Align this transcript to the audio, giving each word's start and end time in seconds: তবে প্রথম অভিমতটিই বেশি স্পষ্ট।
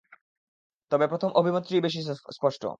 তবে 0.91 1.05
প্রথম 1.07 1.29
অভিমতটিই 1.35 1.83
বেশি 1.85 1.99
স্পষ্ট। 2.31 2.61